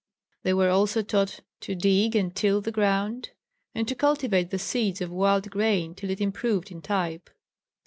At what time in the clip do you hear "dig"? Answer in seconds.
1.75-2.15